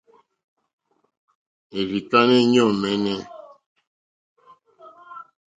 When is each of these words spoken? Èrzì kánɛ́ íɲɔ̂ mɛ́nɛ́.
Èrzì 1.77 1.99
kánɛ́ 2.11 2.39
íɲɔ̂ 2.53 2.71
mɛ́nɛ́. 2.81 3.19